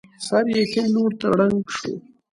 [0.27, 1.93] سر يې کيڼ لور ته ړنګ شو.